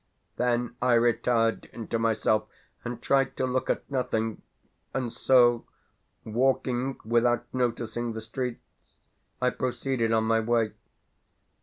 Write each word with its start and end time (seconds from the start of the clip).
Then 0.37 0.75
I 0.81 0.93
retired 0.95 1.65
into 1.65 1.99
myself, 1.99 2.47
and 2.83 2.99
tried 3.03 3.37
to 3.37 3.45
look 3.45 3.69
at 3.69 3.87
nothing; 3.91 4.41
and 4.95 5.13
so, 5.13 5.67
walking 6.25 6.97
without 7.05 7.45
noticing 7.53 8.13
the 8.13 8.21
streets, 8.21 8.95
I 9.43 9.51
proceeded 9.51 10.11
on 10.11 10.23
my 10.23 10.39
way. 10.39 10.73